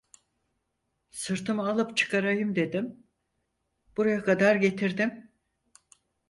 Sırtıma 1.09 1.67
alıp 1.69 1.97
çıkarayım 1.97 2.55
dedim, 2.55 3.07
buraya 3.97 4.23
kadar 4.23 4.55
getirdim… 4.55 5.31